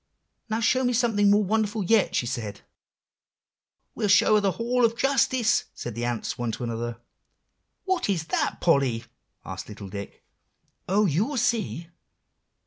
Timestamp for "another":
6.63-6.97